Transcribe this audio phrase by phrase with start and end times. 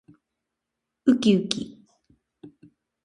[1.05, 1.77] うきうき